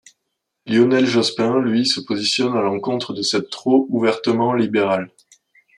Lionel 0.65 1.05
Jospin, 1.05 1.59
lui 1.61 1.85
se 1.85 1.99
positionne 1.99 2.57
à 2.57 2.61
l'encontre 2.61 3.13
de 3.13 3.21
cette 3.21 3.51
trop 3.51 3.85
ouvertement 3.91 4.55
libérale. 4.55 5.11